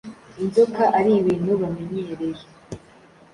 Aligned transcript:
inzoka 0.41 0.83
ari 0.97 1.11
ibintu 1.19 1.51
bamenyereye, 1.61 2.43